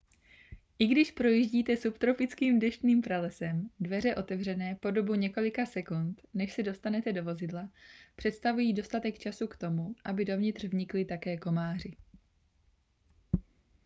[0.79, 7.13] i když projíždíte subtropickým deštným pralesem dveře otevřené po dobu několika sekund než se dostanete
[7.13, 7.69] do vozidla
[8.15, 11.95] představují dostatek času k tomu aby dovnitř vnikli také komáři